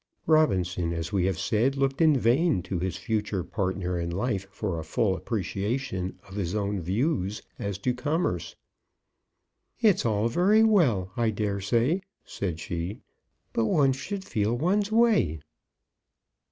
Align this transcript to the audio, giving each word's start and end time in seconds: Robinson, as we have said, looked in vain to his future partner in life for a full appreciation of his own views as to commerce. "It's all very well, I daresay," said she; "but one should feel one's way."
Robinson, 0.25 0.93
as 0.93 1.13
we 1.13 1.25
have 1.25 1.37
said, 1.37 1.75
looked 1.77 2.01
in 2.01 2.17
vain 2.17 2.63
to 2.63 2.79
his 2.79 2.97
future 2.97 3.43
partner 3.43 3.99
in 3.99 4.09
life 4.09 4.47
for 4.49 4.79
a 4.79 4.83
full 4.83 5.15
appreciation 5.15 6.17
of 6.27 6.33
his 6.33 6.55
own 6.55 6.79
views 6.81 7.43
as 7.59 7.77
to 7.77 7.93
commerce. 7.93 8.55
"It's 9.79 10.03
all 10.03 10.27
very 10.27 10.63
well, 10.63 11.11
I 11.15 11.29
daresay," 11.29 12.01
said 12.25 12.59
she; 12.59 13.01
"but 13.53 13.65
one 13.65 13.91
should 13.91 14.25
feel 14.25 14.57
one's 14.57 14.91
way." 14.91 15.39